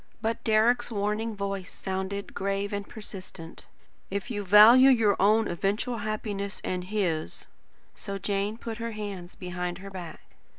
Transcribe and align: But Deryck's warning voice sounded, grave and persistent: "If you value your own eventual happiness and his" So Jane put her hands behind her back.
But 0.19 0.43
Deryck's 0.43 0.89
warning 0.89 1.35
voice 1.35 1.71
sounded, 1.71 2.33
grave 2.33 2.73
and 2.73 2.89
persistent: 2.89 3.67
"If 4.09 4.31
you 4.31 4.43
value 4.43 4.89
your 4.89 5.15
own 5.19 5.47
eventual 5.47 5.99
happiness 5.99 6.59
and 6.63 6.85
his" 6.85 7.45
So 7.93 8.17
Jane 8.17 8.57
put 8.57 8.79
her 8.79 8.93
hands 8.93 9.35
behind 9.35 9.77
her 9.77 9.91
back. 9.91 10.21